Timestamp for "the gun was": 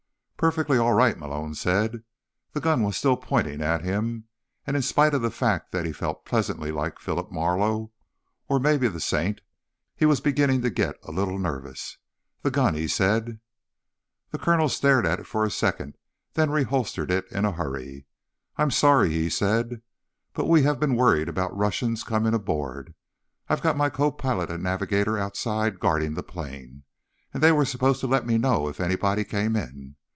2.53-2.97